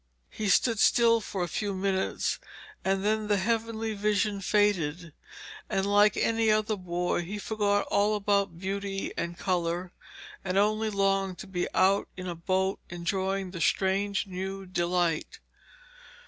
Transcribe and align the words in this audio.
He 0.31 0.49
stood 0.49 0.79
still 0.79 1.21
for 1.21 1.43
a 1.43 1.47
few 1.47 1.75
minutes 1.75 2.39
and 2.83 3.05
then 3.05 3.27
the 3.27 3.37
heavenly 3.37 3.93
vision 3.93 4.41
faded, 4.41 5.13
and 5.69 5.85
like 5.85 6.17
any 6.17 6.49
other 6.49 6.75
boy 6.75 7.21
he 7.21 7.37
forgot 7.37 7.85
all 7.91 8.15
about 8.15 8.57
beauty 8.57 9.13
and 9.15 9.37
colour, 9.37 9.91
and 10.43 10.57
only 10.57 10.89
longed 10.89 11.37
to 11.37 11.45
be 11.47 11.67
out 11.75 12.07
in 12.17 12.25
a 12.27 12.33
boat 12.33 12.79
enjoying 12.89 13.51
the 13.51 13.61
strange 13.61 14.25
new 14.25 14.65
delight. 14.65 15.39